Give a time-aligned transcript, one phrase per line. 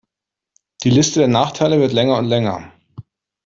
[0.83, 2.73] Die Liste der Nachteile wird länger und länger.